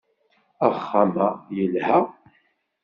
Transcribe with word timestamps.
Axxam-a 0.67 1.21
yelha 1.55 1.97